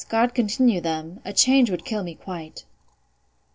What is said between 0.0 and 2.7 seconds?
God continue them!—A change would kill me quite.